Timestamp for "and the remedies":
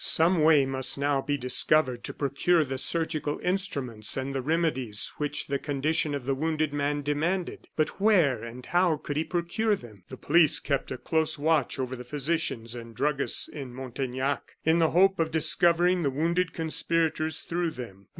4.17-5.13